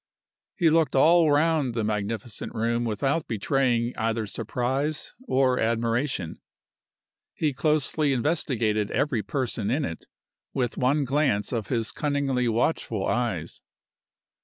[0.55, 6.41] He looked all round the magnificent room without betraying either surprise or admiration.
[7.35, 10.07] He closely investigated every person in it
[10.55, 13.61] with one glance of his cunningly watchful eyes.